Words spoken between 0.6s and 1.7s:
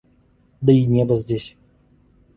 Да и небо здесь...